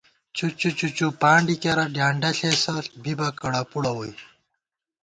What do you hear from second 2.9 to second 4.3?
بِبہ کڑہ پُڑہ ووئی